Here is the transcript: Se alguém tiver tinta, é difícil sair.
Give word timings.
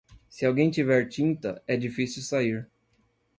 Se 0.29 0.47
alguém 0.47 0.71
tiver 0.71 1.07
tinta, 1.09 1.61
é 1.67 1.77
difícil 1.77 2.23
sair. 2.23 2.67